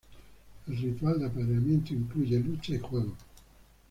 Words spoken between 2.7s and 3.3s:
y juegos.